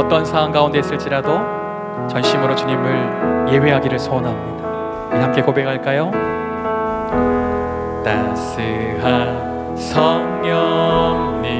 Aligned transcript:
어떤 0.00 0.24
상황 0.24 0.50
가운데 0.50 0.78
있을지라도 0.78 1.38
전심으로 2.08 2.56
주님을 2.56 3.48
예배하기를 3.52 3.98
소원합니다. 3.98 5.20
함께 5.22 5.42
고백할까요? 5.42 6.10
따스한 8.02 9.76
성령님 9.76 11.50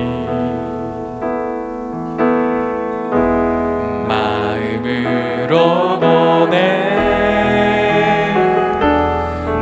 마음으로 4.09 6.01
보내 6.01 6.97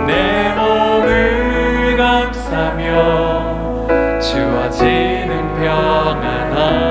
내 0.07 0.55
몸을 0.55 1.97
감싸며 1.97 4.21
주어지는 4.21 5.55
평안함 5.57 6.88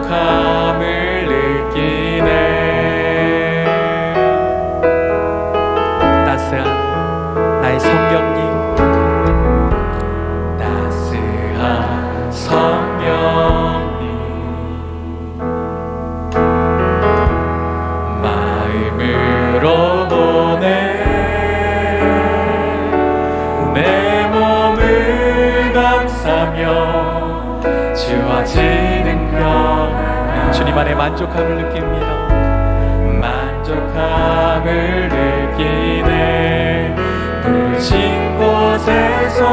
약함을 0.00 1.26
느끼네. 1.28 2.30
따스한 6.24 7.60
나의 7.60 7.78
성경님. 7.80 8.40
따스한 10.58 12.32
성경님. 12.32 12.70
마음으로 18.22 19.66
보내. 20.08 20.64
내 23.74 24.26
몸을 24.28 25.72
감사며 25.74 26.64
주와 27.94 28.44
제 28.44 28.79
주님 30.60 30.76
안에 30.76 30.94
만족함을 30.94 31.56
느낍니다. 31.56 32.28
만족함을 33.18 35.08
느끼네 35.56 36.94
그 37.42 37.48
부르신 37.48 38.36
곳에서 38.36 39.46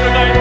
tonight. 0.00 0.39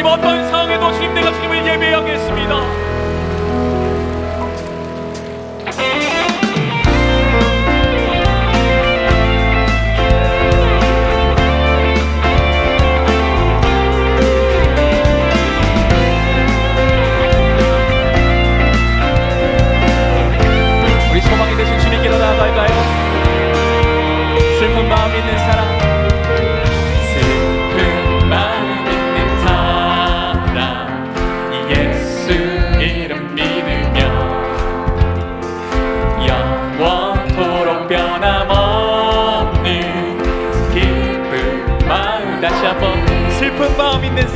주님 0.00 0.06
어떤 0.06 0.48
상황에도 0.48 0.90
주님 0.94 1.12
내가 1.12 1.30
주님을 1.30 1.58
예배하겠습니다. 1.66 2.89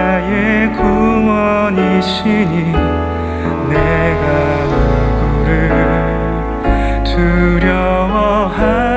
나의 0.00 0.72
구원이시니 0.72 2.54
내가 3.68 4.24
누구를 4.70 5.60
두려워하 7.04 8.89